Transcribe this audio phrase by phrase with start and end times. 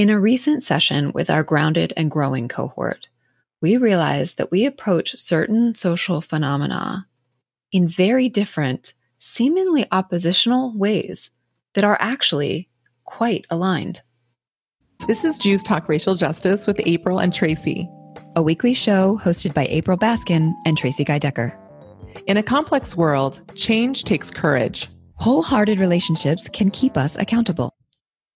[0.00, 3.10] In a recent session with our grounded and growing cohort,
[3.60, 7.06] we realized that we approach certain social phenomena
[7.70, 11.28] in very different, seemingly oppositional ways
[11.74, 12.70] that are actually
[13.04, 14.00] quite aligned.
[15.06, 17.86] This is Jews Talk Racial Justice with April and Tracy,
[18.36, 21.54] a weekly show hosted by April Baskin and Tracy Guy Decker.
[22.26, 24.88] In a complex world, change takes courage.
[25.16, 27.74] Wholehearted relationships can keep us accountable.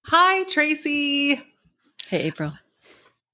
[0.09, 1.41] Hi, Tracy.
[2.15, 2.53] Hey, April.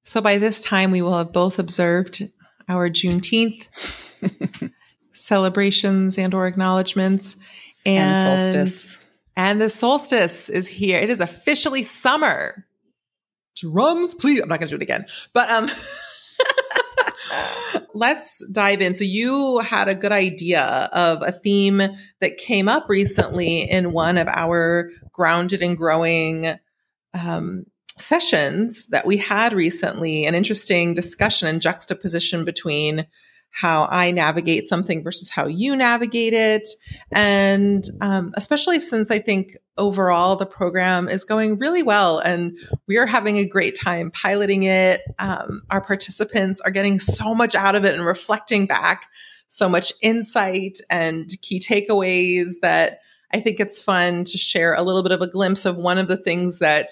[0.04, 2.23] So by this time, we will have both observed
[2.66, 3.68] our Juneteenth
[5.12, 7.36] celebrations and or acknowledgments
[7.84, 9.05] and, and solstice.
[9.36, 10.98] And the solstice is here.
[10.98, 12.66] It is officially summer.
[13.55, 14.41] Drums, please.
[14.41, 15.05] I'm not going to do it again.
[15.34, 15.69] But um
[17.94, 18.94] let's dive in.
[18.94, 21.83] So you had a good idea of a theme
[22.20, 26.58] that came up recently in one of our grounded and growing
[27.12, 27.66] um,
[28.00, 33.06] sessions that we had recently, an interesting discussion and juxtaposition between
[33.52, 36.69] how I navigate something versus how you navigate it.
[37.12, 42.97] And um, especially since I think overall the program is going really well and we
[42.97, 45.03] are having a great time piloting it.
[45.19, 49.06] Um, our participants are getting so much out of it and reflecting back
[49.48, 53.00] so much insight and key takeaways that
[53.32, 56.08] I think it's fun to share a little bit of a glimpse of one of
[56.08, 56.91] the things that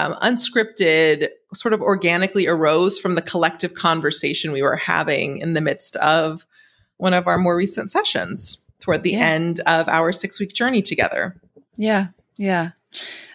[0.00, 5.60] um, unscripted, sort of organically arose from the collective conversation we were having in the
[5.60, 6.46] midst of
[6.96, 9.26] one of our more recent sessions toward the yeah.
[9.26, 11.40] end of our six week journey together.
[11.76, 12.08] Yeah.
[12.36, 12.70] Yeah.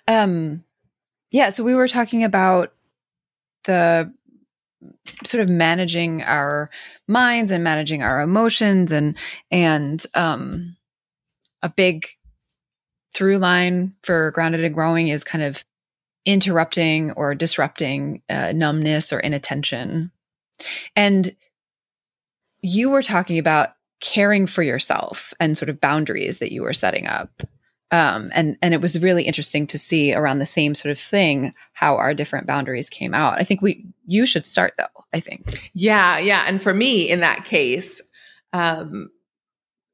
[0.07, 0.63] Um,
[1.31, 1.49] yeah.
[1.49, 2.73] So we were talking about
[3.65, 4.11] the
[5.23, 6.69] sort of managing our
[7.07, 9.17] minds and managing our emotions and,
[9.51, 10.75] and, um,
[11.61, 12.07] a big
[13.13, 15.63] through line for grounded and growing is kind of
[16.25, 20.11] interrupting or disrupting uh, numbness or inattention.
[20.95, 21.35] And
[22.61, 23.69] you were talking about
[24.01, 27.43] caring for yourself and sort of boundaries that you were setting up.
[27.91, 31.53] Um, and and it was really interesting to see around the same sort of thing
[31.73, 33.39] how our different boundaries came out.
[33.39, 34.85] I think we you should start though.
[35.13, 35.69] I think.
[35.73, 38.01] Yeah, yeah, and for me in that case,
[38.51, 39.11] um,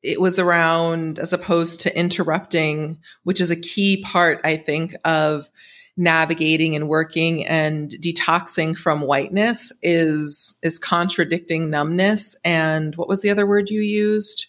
[0.02, 5.50] it was around as opposed to interrupting, which is a key part I think of
[5.98, 12.36] navigating and working and detoxing from whiteness is is contradicting numbness.
[12.44, 14.48] And what was the other word you used?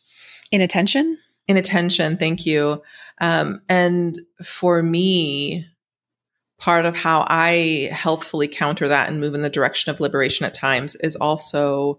[0.50, 1.19] Inattention.
[1.48, 2.82] Inattention thank you.
[3.20, 5.66] Um, and for me
[6.58, 10.54] part of how i healthfully counter that and move in the direction of liberation at
[10.54, 11.98] times is also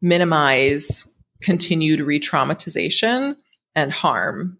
[0.00, 3.36] minimize continued re-traumatization
[3.74, 4.58] and harm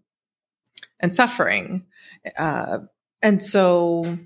[1.01, 1.85] and suffering.
[2.37, 2.79] Uh,
[3.23, 4.19] and so,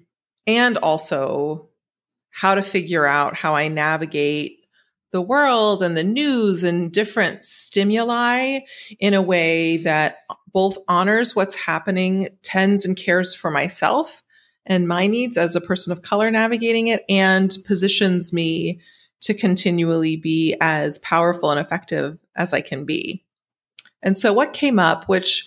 [0.46, 1.68] and also
[2.30, 4.58] how to figure out how I navigate
[5.12, 8.60] the world and the news and different stimuli
[8.98, 10.16] in a way that
[10.52, 14.22] both honors what's happening, tends and cares for myself
[14.64, 18.80] and my needs as a person of color navigating it, and positions me
[19.20, 23.24] to continually be as powerful and effective as I can be.
[24.02, 25.46] And so, what came up, which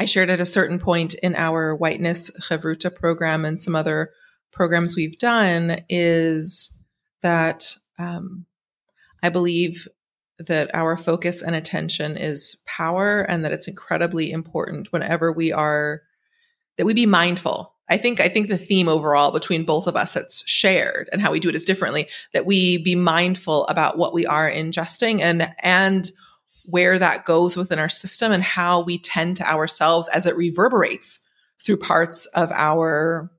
[0.00, 4.12] I shared at a certain point in our whiteness Chavruta program and some other
[4.50, 6.74] programs we've done is
[7.20, 8.46] that um,
[9.22, 9.86] I believe
[10.38, 16.00] that our focus and attention is power and that it's incredibly important whenever we are
[16.78, 17.74] that we be mindful.
[17.90, 21.30] I think I think the theme overall between both of us that's shared and how
[21.30, 25.54] we do it is differently that we be mindful about what we are ingesting and
[25.62, 26.10] and
[26.64, 31.20] where that goes within our system and how we tend to ourselves as it reverberates
[31.62, 33.30] through parts of our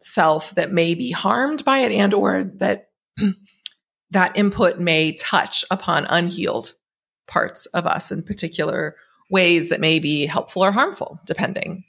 [0.00, 2.90] self that may be harmed by it and or that
[4.10, 6.74] that input may touch upon unhealed
[7.26, 8.94] parts of us in particular
[9.30, 11.84] ways that may be helpful or harmful depending.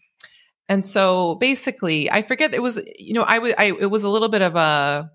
[0.69, 4.27] And so basically i forget it was you know i, I it was a little
[4.27, 5.09] bit of a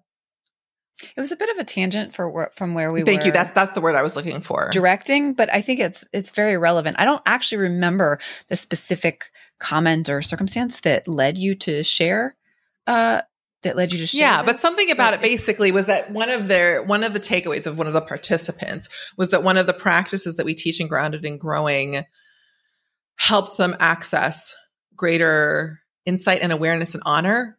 [1.16, 3.32] it was a bit of a tangent for from where we Thank you.
[3.32, 4.70] That's that's the word I was looking for.
[4.72, 6.96] Directing, but I think it's it's very relevant.
[6.99, 8.19] I don't actually remember
[8.49, 12.37] the specific comment or circumstance that led you to share
[12.87, 13.22] uh
[13.62, 14.20] that led you to share.
[14.20, 17.66] Yeah, but something about it basically was that one of their one of the takeaways
[17.66, 20.88] of one of the participants was that one of the practices that we teach in
[20.88, 22.04] grounded and growing
[23.16, 24.54] helped them access
[24.96, 27.56] greater insight and awareness and honor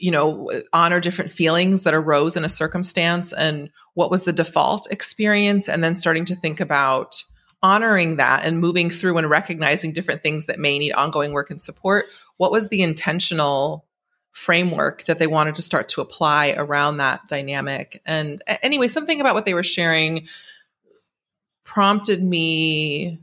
[0.00, 4.90] you know, honor different feelings that arose in a circumstance and what was the default
[4.90, 7.22] experience, and then starting to think about
[7.62, 11.62] honoring that and moving through and recognizing different things that may need ongoing work and
[11.62, 12.06] support.
[12.38, 13.86] What was the intentional
[14.32, 18.00] framework that they wanted to start to apply around that dynamic.
[18.06, 20.26] And anyway, something about what they were sharing
[21.64, 23.20] prompted me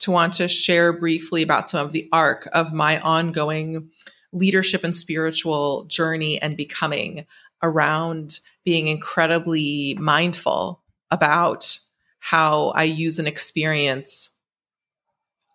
[0.00, 3.90] to want to share briefly about some of the arc of my ongoing
[4.32, 7.26] leadership and spiritual journey and becoming
[7.62, 11.78] around being incredibly mindful about
[12.20, 14.30] how I use and experience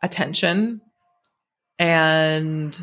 [0.02, 0.82] attention
[1.80, 2.80] and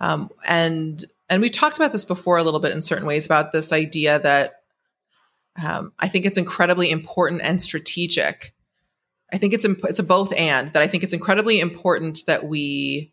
[0.00, 3.52] um, and and we've talked about this before a little bit in certain ways about
[3.52, 4.62] this idea that
[5.64, 8.54] um, I think it's incredibly important and strategic.
[9.32, 12.44] I think it's imp- it's a both and that I think it's incredibly important that
[12.46, 13.12] we.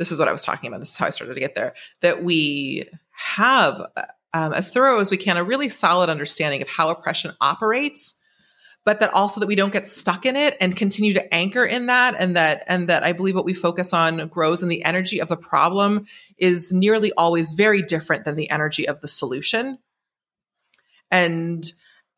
[0.00, 0.80] This is what I was talking about.
[0.80, 1.74] This is how I started to get there.
[2.00, 3.86] That we have
[4.34, 8.16] um, as thorough as we can a really solid understanding of how oppression operates
[8.84, 11.86] but that also that we don't get stuck in it and continue to anchor in
[11.86, 15.20] that and that and that I believe what we focus on grows and the energy
[15.20, 16.06] of the problem
[16.38, 19.78] is nearly always very different than the energy of the solution.
[21.10, 21.70] And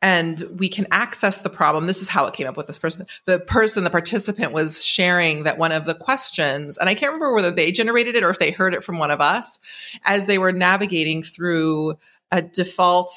[0.02, 1.84] and we can access the problem.
[1.84, 3.06] This is how it came up with this person.
[3.26, 7.34] The person, the participant was sharing that one of the questions, and I can't remember
[7.34, 9.60] whether they generated it or if they heard it from one of us
[10.04, 11.94] as they were navigating through
[12.32, 13.12] a default,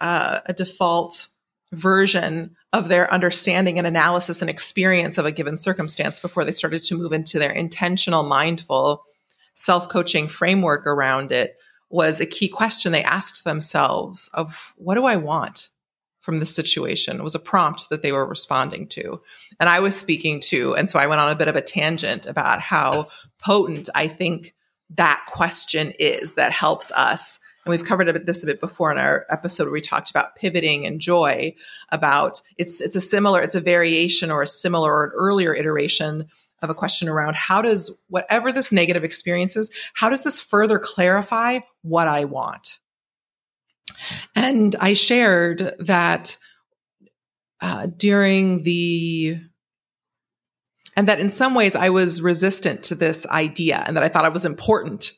[0.00, 1.28] uh, a default
[1.70, 6.82] version of their understanding and analysis and experience of a given circumstance before they started
[6.82, 9.04] to move into their intentional, mindful
[9.54, 11.56] self coaching framework around it
[11.90, 15.68] was a key question they asked themselves of what do I want
[16.24, 17.18] from the situation?
[17.18, 19.20] It was a prompt that they were responding to.
[19.60, 22.26] And I was speaking to, and so I went on a bit of a tangent
[22.26, 24.54] about how potent I think
[24.90, 29.26] that question is that helps us and we've covered this a bit before in our
[29.30, 31.54] episode where we talked about pivoting and joy
[31.90, 36.26] about it's it's a similar it's a variation or a similar or an earlier iteration
[36.62, 40.78] of a question around how does whatever this negative experience is how does this further
[40.78, 42.78] clarify what i want
[44.34, 46.36] and i shared that
[47.60, 49.38] uh, during the
[50.96, 54.24] and that in some ways i was resistant to this idea and that i thought
[54.24, 55.12] it was important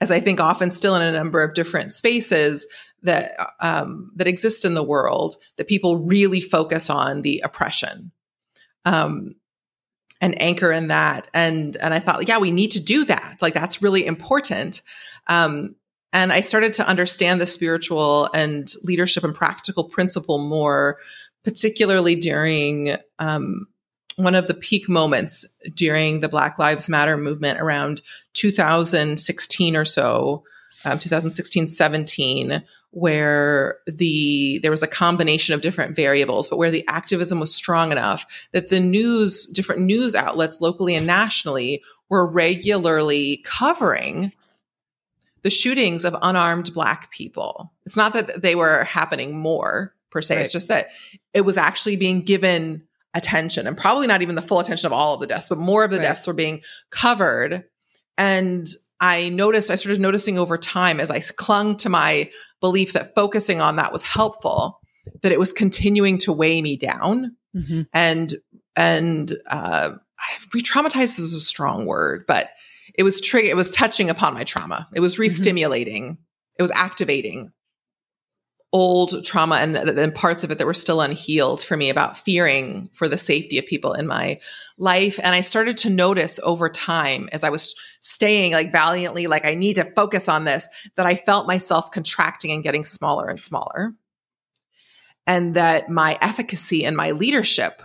[0.00, 2.66] as I think often still in a number of different spaces
[3.02, 8.12] that um, that exist in the world, that people really focus on the oppression.
[8.84, 9.34] Um,
[10.20, 11.28] and anchor in that.
[11.32, 13.36] And and I thought, yeah, we need to do that.
[13.40, 14.82] Like that's really important.
[15.28, 15.76] Um,
[16.12, 20.98] and I started to understand the spiritual and leadership and practical principle more,
[21.44, 23.66] particularly during um,
[24.16, 28.00] one of the peak moments during the Black Lives Matter movement around
[28.34, 30.44] 2016 or so,
[30.84, 36.86] um, 2016, 17, where the there was a combination of different variables, but where the
[36.88, 43.42] activism was strong enough that the news, different news outlets locally and nationally, were regularly
[43.44, 44.32] covering
[45.42, 47.72] the shootings of unarmed Black people.
[47.86, 50.42] It's not that they were happening more per se; right.
[50.42, 50.88] it's just that
[51.34, 52.82] it was actually being given
[53.14, 55.84] attention and probably not even the full attention of all of the deaths, but more
[55.84, 56.04] of the right.
[56.04, 57.64] deaths were being covered.
[58.16, 58.66] And
[59.00, 62.30] I noticed, I started noticing over time as I clung to my
[62.60, 64.80] belief that focusing on that was helpful,
[65.22, 67.36] that it was continuing to weigh me down.
[67.54, 67.82] Mm-hmm.
[67.92, 68.34] And,
[68.76, 69.92] and, uh,
[70.52, 72.50] re-traumatized is a strong word, but
[72.98, 74.88] it was trigger, it was touching upon my trauma.
[74.94, 75.22] It was mm-hmm.
[75.22, 76.04] re-stimulating.
[76.04, 76.22] Mm-hmm.
[76.58, 77.52] It was activating
[78.72, 82.90] old trauma and, and parts of it that were still unhealed for me about fearing
[82.92, 84.38] for the safety of people in my
[84.76, 85.18] life.
[85.22, 89.54] And I started to notice over time as I was staying like valiantly, like I
[89.54, 93.94] need to focus on this, that I felt myself contracting and getting smaller and smaller.
[95.26, 97.80] And that my efficacy and my leadership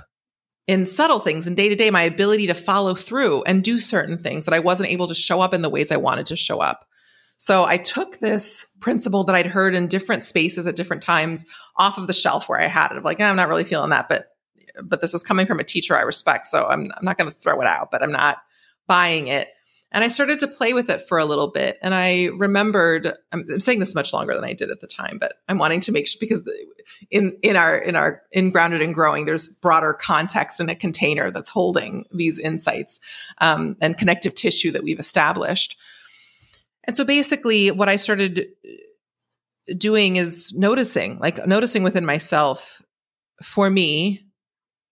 [0.67, 4.17] in subtle things and day to day, my ability to follow through and do certain
[4.17, 6.59] things that I wasn't able to show up in the ways I wanted to show
[6.59, 6.87] up
[7.43, 11.97] so I took this principle that I'd heard in different spaces at different times off
[11.97, 12.95] of the shelf where I had it.
[12.95, 14.27] I'm like, I'm not really feeling that, but
[14.81, 17.37] but this is coming from a teacher I respect, so I'm, I'm not going to
[17.37, 18.37] throw it out, but I'm not
[18.87, 19.49] buying it.
[19.93, 21.77] And I started to play with it for a little bit.
[21.83, 25.19] And I remembered, I'm, I'm saying this much longer than I did at the time,
[25.21, 26.43] but I'm wanting to make sure because
[27.11, 31.29] in, in our, in our, in grounded and growing, there's broader context in a container
[31.29, 32.99] that's holding these insights
[33.37, 35.77] um, and connective tissue that we've established.
[36.85, 42.81] And so basically, what I started uh, doing is noticing, like noticing within myself
[43.41, 44.25] for me,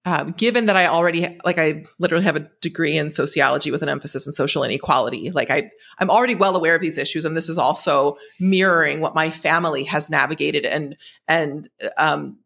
[0.05, 3.89] um, given that I already like I literally have a degree in sociology with an
[3.89, 5.29] emphasis in social inequality.
[5.31, 9.13] Like I, I'm already well aware of these issues, and this is also mirroring what
[9.13, 12.39] my family has navigated and and um,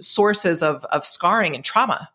[0.00, 2.10] sources of of scarring and trauma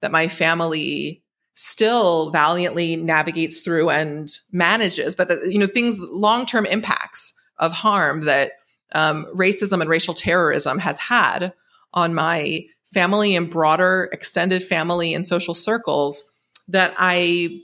[0.00, 1.22] that my family
[1.54, 5.14] still valiantly navigates through and manages.
[5.14, 8.52] But the, you know, things long term impacts of harm that
[8.94, 11.52] um, racism and racial terrorism has had
[11.92, 16.24] on my family and broader extended family and social circles
[16.68, 17.60] that I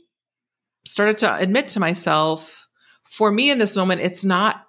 [0.84, 2.68] started to admit to myself
[3.04, 4.66] for me in this moment, it's not,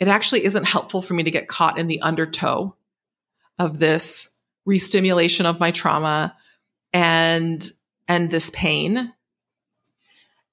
[0.00, 2.74] it actually isn't helpful for me to get caught in the undertow
[3.58, 4.38] of this
[4.68, 6.34] restimulation of my trauma
[6.92, 7.70] and
[8.08, 9.12] and this pain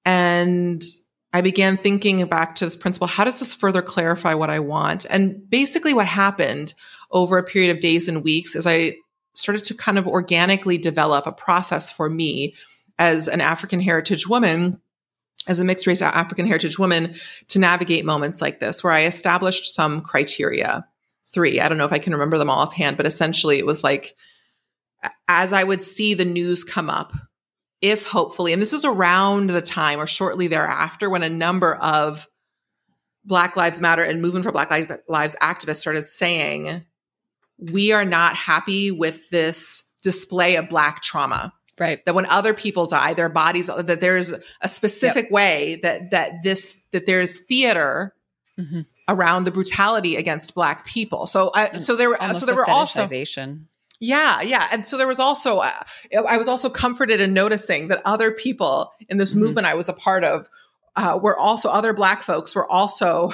[0.06, 0.84] and
[1.34, 3.08] I began thinking back to this principle.
[3.08, 5.06] How does this further clarify what I want?
[5.10, 6.74] And basically what happened
[7.12, 8.96] over a period of days and weeks is I
[9.34, 12.56] started to kind of organically develop a process for me
[13.00, 14.80] as an African heritage woman,
[15.48, 17.16] as a mixed race African heritage woman
[17.48, 20.86] to navigate moments like this, where I established some criteria.
[21.34, 21.62] Three.
[21.62, 24.16] I don't know if I can remember them all offhand, but essentially it was like,
[25.30, 27.14] as I would see the news come up
[27.82, 32.28] if hopefully, and this was around the time or shortly thereafter when a number of
[33.26, 34.70] Black Lives Matter and Movement for Black
[35.08, 36.86] Lives activists started saying,
[37.62, 41.54] we are not happy with this display of Black trauma.
[41.80, 42.04] Right.
[42.06, 45.32] That when other people die, their bodies, that there's a specific yep.
[45.32, 48.14] way that, that this, that there's theater
[48.60, 48.82] mm-hmm.
[49.08, 51.26] around the brutality against Black people.
[51.26, 53.08] So, I, so there, so there were also,
[54.00, 54.68] yeah, yeah.
[54.72, 55.72] And so there was also, uh,
[56.28, 59.44] I was also comforted in noticing that other people in this mm-hmm.
[59.44, 60.50] movement I was a part of
[60.96, 63.34] uh, were also, other Black folks were also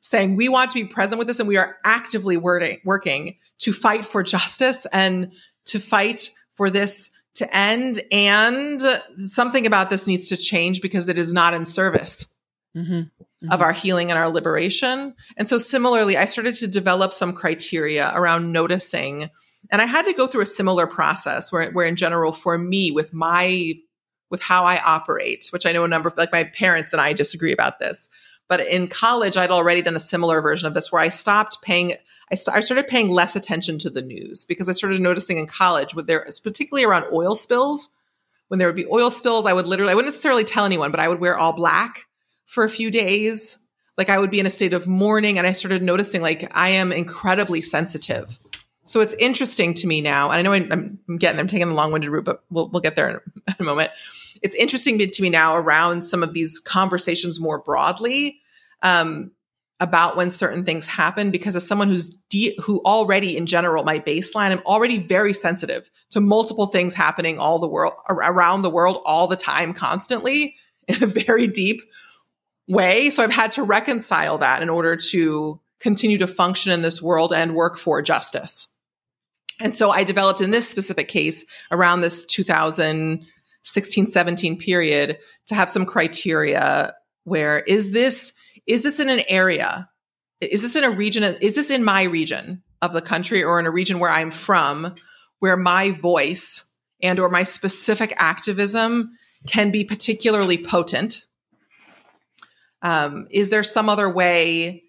[0.00, 3.72] saying, we want to be present with this and we are actively wording, working to
[3.72, 5.32] fight for justice and
[5.66, 8.02] to fight for this to end.
[8.10, 8.80] And
[9.18, 12.34] something about this needs to change because it is not in service.
[12.76, 12.92] Mm-hmm.
[13.42, 13.52] Mm-hmm.
[13.52, 15.14] of our healing and our liberation.
[15.38, 19.30] And so similarly, I started to develop some criteria around noticing
[19.70, 22.90] and I had to go through a similar process where, where in general, for me,
[22.90, 23.74] with my,
[24.30, 27.12] with how I operate, which I know a number of, like my parents and I
[27.12, 28.08] disagree about this.
[28.48, 31.94] But in college, I'd already done a similar version of this where I stopped paying,
[32.30, 35.46] I, st- I started paying less attention to the news because I started noticing in
[35.46, 37.90] college with there, particularly around oil spills,
[38.48, 41.00] when there would be oil spills, I would literally, I wouldn't necessarily tell anyone, but
[41.00, 42.06] I would wear all black
[42.46, 43.58] for a few days.
[43.96, 46.70] Like I would be in a state of mourning and I started noticing like I
[46.70, 48.38] am incredibly sensitive
[48.90, 51.74] so it's interesting to me now, and I know I'm, I'm getting, I'm taking the
[51.74, 53.92] long-winded route, but we'll we'll get there in a moment.
[54.42, 58.40] It's interesting to me now around some of these conversations more broadly
[58.82, 59.30] um,
[59.80, 63.98] about when certain things happen, because as someone who's de- who already in general my
[63.98, 69.00] baseline, I'm already very sensitive to multiple things happening all the world around the world
[69.04, 70.54] all the time, constantly
[70.86, 71.80] in a very deep
[72.68, 73.10] way.
[73.10, 77.32] So I've had to reconcile that in order to continue to function in this world
[77.32, 78.68] and work for justice.
[79.60, 85.70] And so I developed in this specific case around this 2016, 17 period to have
[85.70, 86.94] some criteria
[87.24, 88.32] where is this,
[88.66, 89.88] is this in an area?
[90.40, 91.22] Is this in a region?
[91.40, 94.94] Is this in my region of the country or in a region where I'm from
[95.38, 99.12] where my voice and or my specific activism
[99.46, 101.24] can be particularly potent?
[102.82, 104.84] Um, is there some other way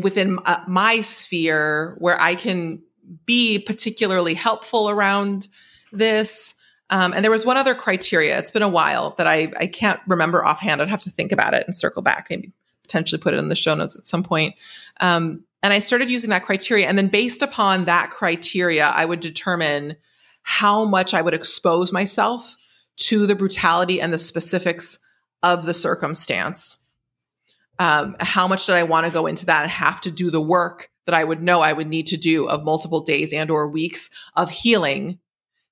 [0.00, 2.82] within uh, my sphere where I can
[3.26, 5.48] be particularly helpful around
[5.92, 6.54] this.
[6.90, 8.38] Um, and there was one other criteria.
[8.38, 10.80] It's been a while that I, I can't remember offhand.
[10.80, 12.52] I'd have to think about it and circle back, maybe
[12.84, 14.54] potentially put it in the show notes at some point.
[15.00, 16.86] Um, and I started using that criteria.
[16.86, 19.96] And then based upon that criteria, I would determine
[20.42, 22.56] how much I would expose myself
[22.96, 24.98] to the brutality and the specifics
[25.42, 26.78] of the circumstance.
[27.78, 30.40] Um, how much did I want to go into that and have to do the
[30.40, 33.68] work that I would know I would need to do of multiple days and or
[33.68, 35.18] weeks of healing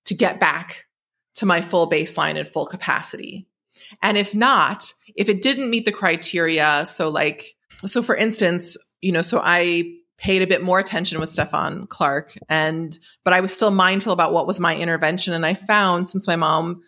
[0.07, 0.87] to get back
[1.35, 3.47] to my full baseline and full capacity.
[4.03, 9.13] And if not, if it didn't meet the criteria, so like, so for instance, you
[9.13, 13.53] know, so I paid a bit more attention with Stephon Clark and, but I was
[13.53, 15.35] still mindful about what was my intervention.
[15.35, 16.83] And I found since my mom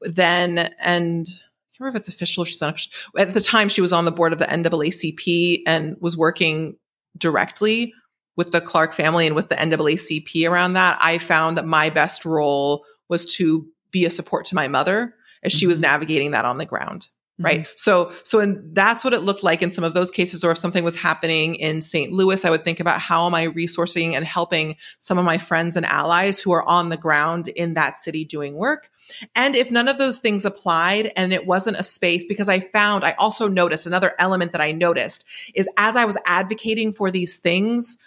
[0.00, 2.92] then, and I remember if it's official or she's not official.
[3.16, 6.76] At the time, she was on the board of the NAACP and was working
[7.16, 7.92] directly
[8.36, 12.24] with the Clark family and with the NAACP around that, I found that my best
[12.24, 15.92] role was to be a support to my mother as she was mm-hmm.
[15.92, 17.08] navigating that on the ground.
[17.38, 17.60] Right.
[17.60, 17.72] Mm-hmm.
[17.76, 20.42] So, so and that's what it looked like in some of those cases.
[20.42, 22.10] Or if something was happening in St.
[22.10, 25.76] Louis, I would think about how am I resourcing and helping some of my friends
[25.76, 28.90] and allies who are on the ground in that city doing work.
[29.34, 33.04] And if none of those things applied and it wasn't a space, because I found,
[33.04, 35.24] I also noticed another element that I noticed
[35.54, 37.98] is as I was advocating for these things,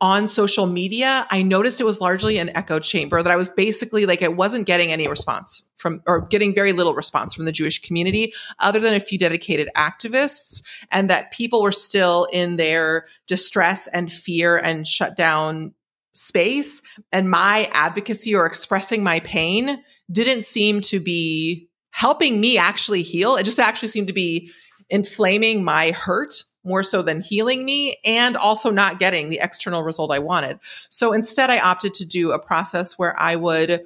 [0.00, 4.06] on social media, I noticed it was largely an echo chamber that I was basically
[4.06, 7.80] like, it wasn't getting any response from, or getting very little response from the Jewish
[7.80, 13.86] community, other than a few dedicated activists, and that people were still in their distress
[13.88, 15.72] and fear and shut down
[16.12, 16.82] space.
[17.12, 23.36] And my advocacy or expressing my pain didn't seem to be helping me actually heal.
[23.36, 24.50] It just actually seemed to be
[24.90, 30.10] inflaming my hurt more so than healing me and also not getting the external result
[30.10, 30.58] I wanted.
[30.88, 33.84] So instead, I opted to do a process where I would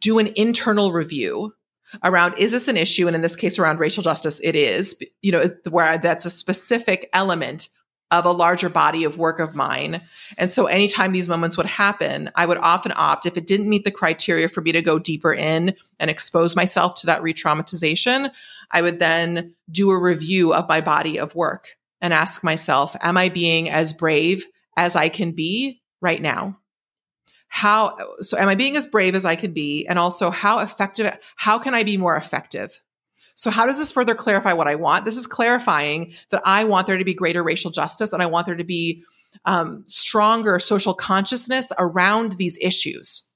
[0.00, 1.54] do an internal review
[2.02, 3.06] around is this an issue?
[3.06, 7.08] And in this case around racial justice it is you know where that's a specific
[7.12, 7.68] element
[8.10, 10.00] of a larger body of work of mine.
[10.38, 13.84] And so anytime these moments would happen i would often opt if it didn't meet
[13.84, 18.30] the criteria for me to go deeper in and expose myself to that re-traumatization
[18.70, 23.16] i would then do a review of my body of work and ask myself, am
[23.16, 24.44] I being as brave
[24.76, 26.58] as I can be right now?
[27.48, 29.86] How, so am I being as brave as I could be?
[29.86, 32.80] And also how effective, how can I be more effective?
[33.36, 35.04] So how does this further clarify what I want?
[35.04, 38.46] This is clarifying that I want there to be greater racial justice and I want
[38.46, 39.02] there to be
[39.44, 43.28] um, stronger social consciousness around these issues.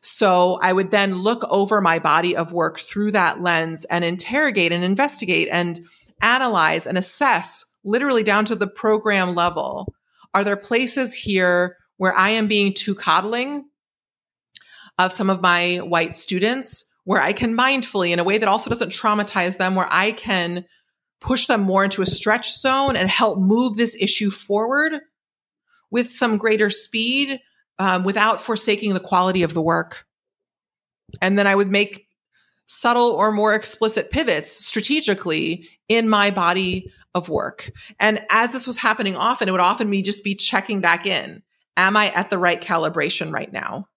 [0.00, 4.72] So I would then look over my body of work through that lens and interrogate
[4.72, 5.80] and investigate and
[6.24, 9.94] analyze and assess literally down to the program level.
[10.32, 13.66] Are there places here where I am being too coddling
[14.98, 18.70] of some of my white students where I can mindfully, in a way that also
[18.70, 20.64] doesn't traumatize them, where I can
[21.20, 24.94] push them more into a stretch zone and help move this issue forward
[25.90, 27.40] with some greater speed
[27.78, 30.06] um, without forsaking the quality of the work.
[31.20, 32.03] And then I would make
[32.66, 37.70] subtle or more explicit pivots strategically in my body of work.
[38.00, 41.42] And as this was happening often, it would often me just be checking back in.
[41.76, 43.88] Am I at the right calibration right now?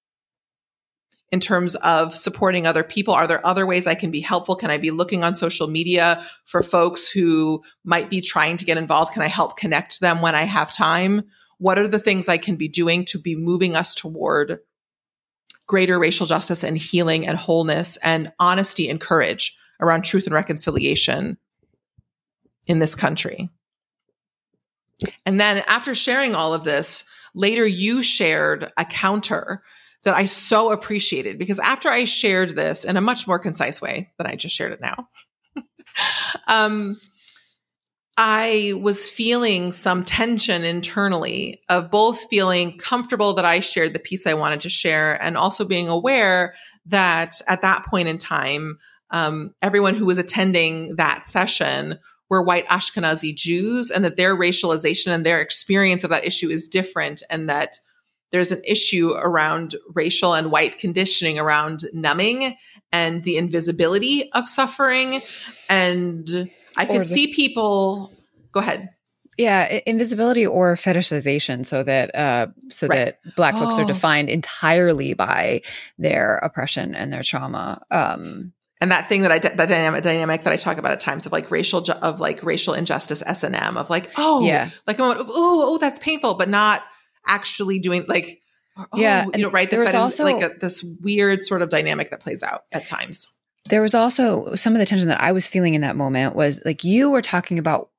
[1.30, 4.56] In terms of supporting other people, are there other ways I can be helpful?
[4.56, 8.78] Can I be looking on social media for folks who might be trying to get
[8.78, 9.14] involved?
[9.14, 11.24] Can I help connect them when I have time?
[11.58, 14.60] What are the things I can be doing to be moving us toward
[15.68, 21.38] greater racial justice and healing and wholeness and honesty and courage around truth and reconciliation
[22.66, 23.50] in this country.
[25.26, 29.62] And then after sharing all of this, later you shared a counter
[30.04, 34.12] that I so appreciated because after I shared this in a much more concise way
[34.18, 35.10] than I just shared it now,
[36.48, 37.00] um,
[38.18, 44.26] I was feeling some tension internally of both feeling comfortable that I shared the piece
[44.26, 46.56] I wanted to share and also being aware
[46.88, 48.80] that at that point in time,
[49.12, 52.00] um, everyone who was attending that session
[52.30, 56.68] were white Ashkenazi Jews and that their racialization and their experience of that issue is
[56.68, 57.78] different and that
[58.32, 62.58] there's an issue around racial and white conditioning around numbing
[62.92, 65.22] and the invisibility of suffering.
[65.70, 68.14] And I could the- see people
[68.52, 68.90] go ahead.
[69.38, 73.18] Yeah, invisibility or fetishization, so that uh, so right.
[73.24, 73.60] that Black oh.
[73.60, 73.88] folks are oh.
[73.88, 75.62] defined entirely by
[76.00, 77.84] their oppression and their trauma.
[77.92, 81.26] Um, and that thing that I that dynamic dynamic that I talk about at times
[81.26, 84.70] of like racial ju- of like racial injustice S and M of like oh yeah
[84.86, 86.84] like oh oh that's painful but not
[87.28, 88.42] actually doing like
[88.78, 92.12] oh, yeah you know right the there also like a, this weird sort of dynamic
[92.12, 93.28] that plays out at times.
[93.70, 96.62] There was also some of the tension that I was feeling in that moment was
[96.66, 97.90] like you were talking about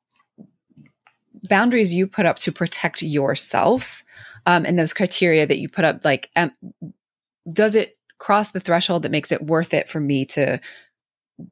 [1.49, 4.03] boundaries you put up to protect yourself
[4.47, 6.53] um, and those criteria that you put up like um,
[7.53, 10.61] does it cross the threshold that makes it worth it for me to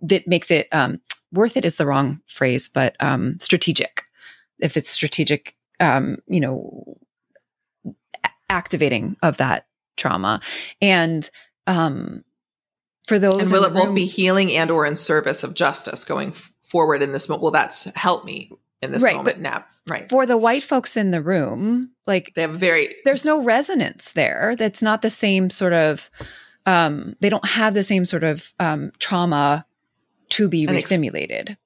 [0.03, 1.01] that makes it um,
[1.33, 4.03] worth it is the wrong phrase, but um, strategic.
[4.59, 6.99] If it's strategic, um, you know,
[8.49, 10.41] activating of that trauma,
[10.81, 11.29] and
[11.67, 12.25] um,
[13.07, 16.05] for those, and will it room, both be healing and or in service of justice
[16.05, 17.43] going forward in this moment?
[17.43, 18.51] Will that's help me
[18.83, 19.65] in this right, moment now?
[19.87, 20.09] Right.
[20.09, 24.55] For the white folks in the room, like they have very there's no resonance there.
[24.59, 26.11] That's not the same sort of
[26.67, 29.67] um, they don't have the same sort of um, trauma
[30.31, 31.51] to be restimulated.
[31.51, 31.61] Ex-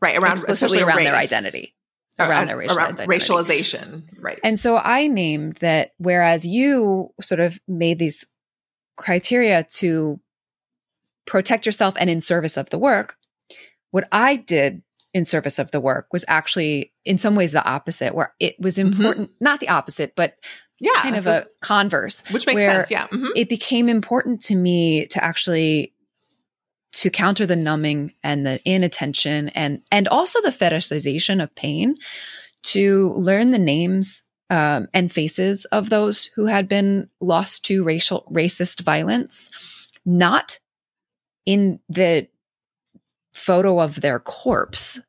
[0.00, 1.06] right around explicitly around race.
[1.06, 1.74] their identity
[2.18, 7.60] around their racialized around racialization right and so i named that whereas you sort of
[7.68, 8.26] made these
[8.96, 10.20] criteria to
[11.28, 13.16] protect yourself and in service of the work
[13.90, 14.82] what i did
[15.14, 18.76] in service of the work was actually in some ways the opposite where it was
[18.76, 18.88] mm-hmm.
[18.88, 19.44] important mm-hmm.
[19.44, 20.34] not the opposite but
[20.80, 22.90] yeah, kind of a converse, which makes sense.
[22.90, 23.26] Yeah, mm-hmm.
[23.34, 25.92] it became important to me to actually
[26.92, 31.96] to counter the numbing and the inattention and and also the fetishization of pain
[32.62, 38.26] to learn the names um, and faces of those who had been lost to racial
[38.32, 39.50] racist violence,
[40.06, 40.60] not
[41.48, 42.28] in the
[43.32, 45.00] photo of their corpse,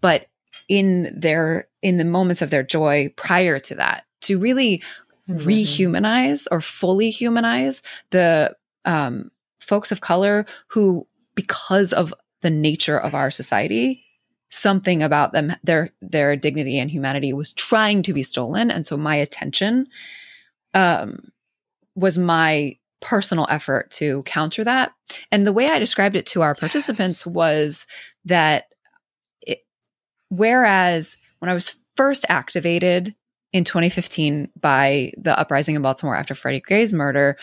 [0.00, 0.28] but
[0.66, 4.82] in their in the moments of their joy prior to that, to really
[5.28, 5.46] mm-hmm.
[5.46, 13.14] rehumanize or fully humanize the um, folks of color who, because of the nature of
[13.14, 14.02] our society,
[14.48, 18.96] something about them their their dignity and humanity was trying to be stolen and so
[18.96, 19.86] my attention
[20.72, 21.30] um
[21.94, 24.92] was my personal effort to counter that
[25.30, 27.26] and the way i described it to our participants yes.
[27.26, 27.86] was
[28.24, 28.64] that
[29.42, 29.60] it,
[30.30, 33.14] whereas when i was first activated
[33.52, 37.36] in 2015 by the uprising in baltimore after freddie gray's murder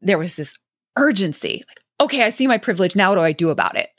[0.00, 0.58] there was this
[0.96, 3.90] urgency like okay i see my privilege now what do i do about it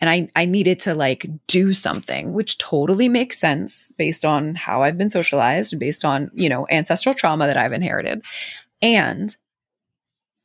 [0.00, 4.82] and I, I needed to like do something, which totally makes sense based on how
[4.82, 8.24] I've been socialized and based on, you know, ancestral trauma that I've inherited.
[8.82, 9.34] And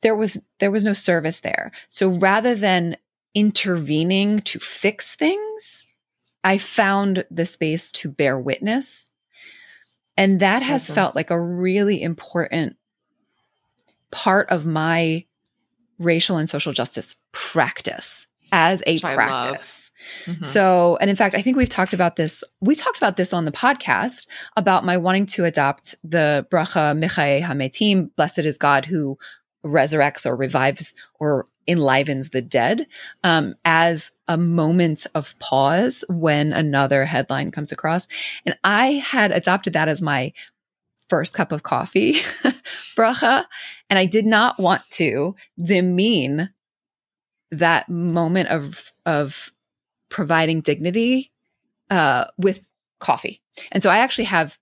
[0.02, 1.72] there was there was no service there.
[1.88, 2.96] So rather than
[3.34, 5.86] intervening to fix things,
[6.42, 9.06] I found the space to bear witness.
[10.16, 10.94] And that has Presence.
[10.94, 12.76] felt like a really important
[14.10, 15.24] part of my
[15.98, 19.90] racial and social justice practice as a Which practice.
[20.26, 20.42] Mm-hmm.
[20.42, 22.42] So, and in fact, I think we've talked about this.
[22.60, 27.42] We talked about this on the podcast about my wanting to adopt the bracha Mechayei
[27.42, 29.18] Hametim, blessed is God who
[29.64, 32.86] resurrects or revives or enlivens the dead,
[33.22, 38.06] um, as a moment of pause when another headline comes across.
[38.44, 40.32] And I had adopted that as my
[41.08, 42.14] first cup of coffee
[42.96, 43.44] bracha.
[43.90, 46.50] And I did not want to demean
[47.50, 49.52] that moment of of
[50.08, 51.32] providing dignity
[51.90, 52.62] uh, with
[53.00, 53.42] coffee.
[53.72, 54.56] And so I actually have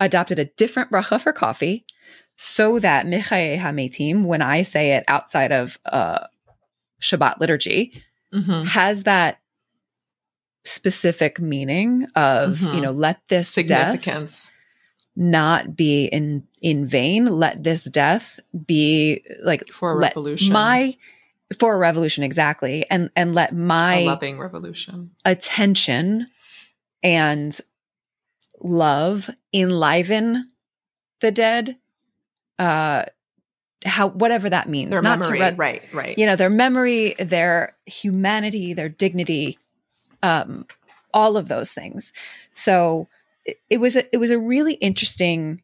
[0.00, 1.84] adopted a different bracha for coffee
[2.42, 6.20] so that Mechayei Hametim, when I say it outside of uh,
[7.02, 8.62] Shabbat liturgy, mm-hmm.
[8.62, 9.40] has that
[10.64, 12.76] specific meaning of, mm-hmm.
[12.76, 14.50] you know, let this significance
[15.14, 17.26] not be in in vain.
[17.26, 20.54] Let this death be like for a revolution.
[20.54, 20.96] My
[21.58, 26.28] for a revolution exactly and and let my a loving revolution attention
[27.02, 27.60] and
[28.62, 30.48] love enliven
[31.20, 31.76] the dead
[32.60, 33.04] uh
[33.84, 36.18] how whatever that means their not memory, to re- right right.
[36.18, 39.58] you know their memory their humanity their dignity
[40.22, 40.66] um
[41.12, 42.12] all of those things.
[42.52, 43.08] So
[43.44, 45.62] it, it was a, it was a really interesting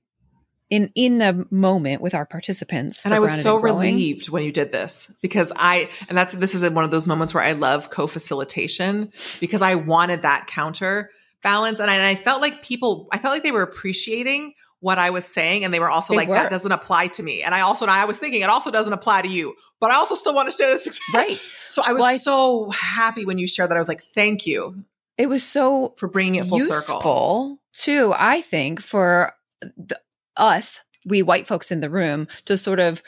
[0.69, 3.05] in in the moment with our participants.
[3.05, 6.69] And I was so relieved when you did this because I and that's this is
[6.69, 11.11] one of those moments where I love co-facilitation because I wanted that counter
[11.43, 11.79] balance.
[11.79, 15.11] And I, and I felt like people I felt like they were appreciating what I
[15.11, 16.35] was saying and they were also they like were.
[16.35, 17.43] that doesn't apply to me.
[17.43, 20.15] And I also I was thinking it also doesn't apply to you, but I also
[20.15, 21.01] still want to share this.
[21.15, 21.41] Right.
[21.69, 23.77] so I was well, I, so happy when you shared that.
[23.77, 24.85] I was like, "Thank you."
[25.19, 27.59] It was so for bringing it full circle.
[27.73, 29.33] Too, I think for
[29.77, 29.99] the,
[30.37, 33.03] us, we white folks in the room, to sort of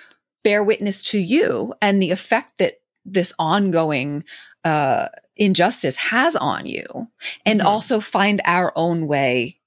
[0.45, 4.25] bear witness to you and the effect that this ongoing
[4.65, 7.09] uh, injustice has on you,
[7.45, 7.69] and mm-hmm.
[7.69, 9.58] also find our own way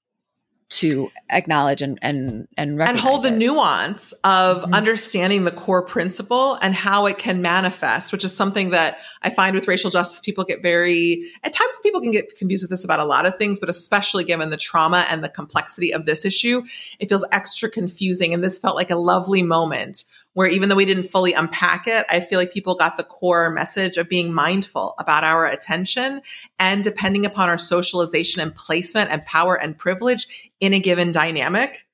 [0.72, 3.30] to acknowledge and and and, and hold it.
[3.30, 4.74] the nuance of mm-hmm.
[4.74, 9.54] understanding the core principle and how it can manifest, which is something that I find
[9.54, 13.00] with racial justice, people get very at times people can get confused with this about
[13.00, 16.62] a lot of things, but especially given the trauma and the complexity of this issue,
[16.98, 18.32] it feels extra confusing.
[18.32, 20.04] And this felt like a lovely moment
[20.34, 23.50] where even though we didn't fully unpack it, I feel like people got the core
[23.50, 26.22] message of being mindful about our attention
[26.58, 31.86] and depending upon our socialization and placement and power and privilege in a given dynamic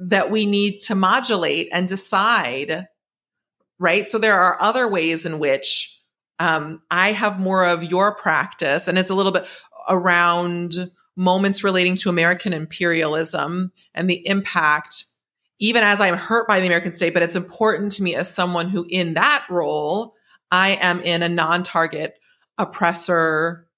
[0.00, 2.88] that we need to modulate and decide.
[3.78, 4.08] Right.
[4.08, 6.02] So there are other ways in which
[6.38, 9.46] um, I have more of your practice, and it's a little bit
[9.88, 15.04] around moments relating to American imperialism and the impact
[15.60, 18.68] even as I'm hurt by the American state, but it's important to me as someone
[18.68, 20.14] who, in that role,
[20.50, 22.18] I am in a non target
[22.58, 23.68] oppressor,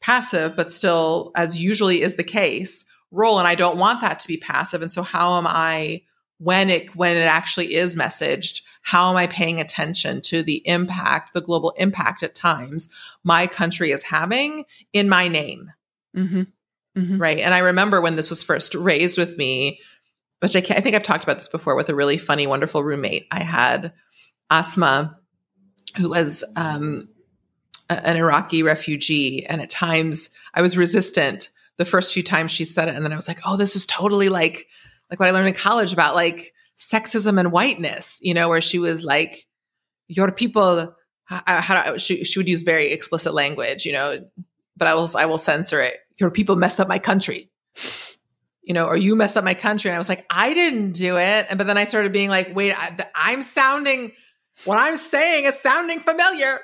[0.00, 3.38] passive, but still, as usually is the case, role.
[3.38, 4.82] And I don't want that to be passive.
[4.82, 6.02] And so, how am I,
[6.38, 11.34] when it, when it actually is messaged, how am I paying attention to the impact,
[11.34, 12.88] the global impact at times
[13.24, 15.72] my country is having in my name?
[16.16, 16.42] Mm-hmm.
[16.96, 17.18] Mm-hmm.
[17.18, 17.38] Right.
[17.38, 19.80] And I remember when this was first raised with me,
[20.40, 23.26] which I, I think I've talked about this before with a really funny, wonderful roommate.
[23.30, 23.92] I had
[24.50, 25.18] Asma,
[25.96, 27.08] who was um,
[27.88, 32.64] a, an Iraqi refugee, and at times I was resistant the first few times she
[32.64, 34.66] said it, and then I was like, "Oh, this is totally like."
[35.10, 38.78] like what I learned in college about like sexism and whiteness, you know, where she
[38.78, 39.46] was like,
[40.08, 44.24] your people, how, how she, she would use very explicit language, you know,
[44.76, 45.98] but I will, I will censor it.
[46.18, 47.50] Your people messed up my country,
[48.62, 49.90] you know, or you messed up my country.
[49.90, 51.46] And I was like, I didn't do it.
[51.48, 54.12] And, but then I started being like, wait, I, I'm sounding,
[54.64, 56.58] what I'm saying is sounding familiar.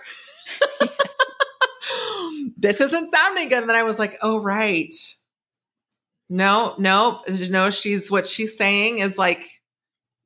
[2.56, 3.58] this isn't sounding good.
[3.58, 4.94] And then I was like, oh, right.
[6.28, 9.46] No, no, no, she's what she's saying is like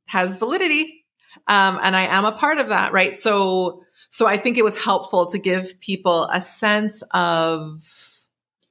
[0.07, 1.05] has validity.
[1.47, 3.19] Um, and I am a part of that, right?
[3.19, 8.10] So, so I think it was helpful to give people a sense of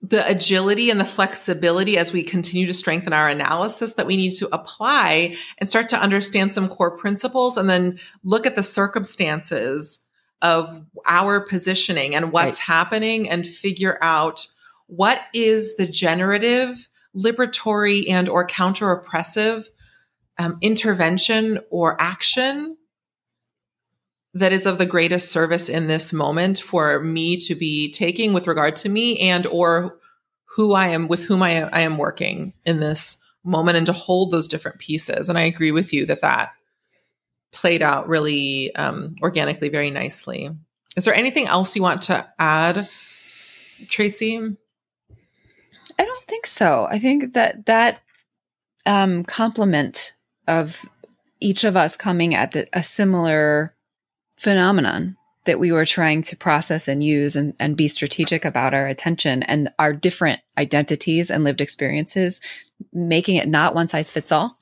[0.02, 4.32] the agility and the flexibility as we continue to strengthen our analysis that we need
[4.32, 10.00] to apply and start to understand some core principles and then look at the circumstances
[10.42, 12.76] of our positioning and what's right.
[12.76, 14.48] happening and figure out
[14.88, 19.70] what is the generative liberatory and or counter oppressive
[20.38, 22.78] um, intervention or action
[24.34, 28.48] that is of the greatest service in this moment for me to be taking with
[28.48, 29.98] regard to me and or
[30.56, 34.32] who I am with whom I, I am working in this moment and to hold
[34.32, 35.30] those different pieces.
[35.30, 36.52] And I agree with you that that
[37.52, 40.50] played out really um, organically, very nicely.
[40.98, 42.88] Is there anything else you want to add,
[43.88, 44.38] Tracy?
[45.98, 46.88] I don't think so.
[46.90, 48.02] I think that that
[48.86, 50.14] um, complement
[50.48, 50.86] of
[51.40, 53.76] each of us coming at the, a similar
[54.40, 58.88] phenomenon that we were trying to process and use and, and be strategic about our
[58.88, 62.42] attention and our different identities and lived experiences,
[62.94, 64.58] making it not one size fits all.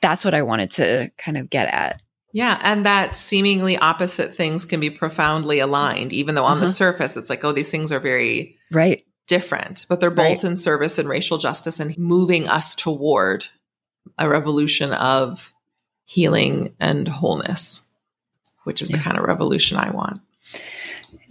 [0.00, 2.02] That's what I wanted to kind of get at.
[2.32, 2.60] Yeah.
[2.62, 6.66] And that seemingly opposite things can be profoundly aligned, even though on uh-huh.
[6.66, 10.44] the surface it's like, oh, these things are very right different, but they're both right.
[10.44, 13.46] in service and racial justice and moving us toward
[14.18, 15.52] a revolution of
[16.04, 17.87] healing and wholeness
[18.68, 18.98] which is yeah.
[18.98, 20.20] the kind of revolution I want.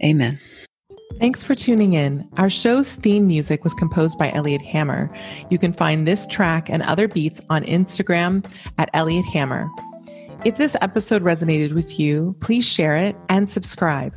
[0.04, 0.38] Amen.
[1.20, 2.28] Thanks for tuning in.
[2.36, 5.08] Our show's theme music was composed by Elliot Hammer.
[5.50, 8.44] You can find this track and other beats on Instagram
[8.76, 9.70] at Elliot Hammer.
[10.44, 14.16] If this episode resonated with you, please share it and subscribe.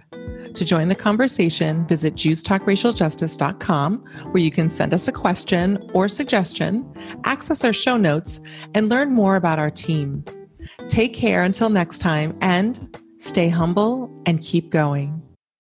[0.56, 6.92] To join the conversation, visit jewstalkracialjustice.com, where you can send us a question or suggestion,
[7.24, 8.40] access our show notes,
[8.76, 10.26] and learn more about our team.
[10.88, 15.22] Take care until next time, and Stay humble and keep going.